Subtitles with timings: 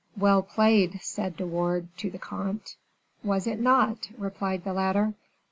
[0.17, 2.75] "Well played," said De Wardes, to the comte.
[3.23, 5.13] "Was it not?" replied the latter.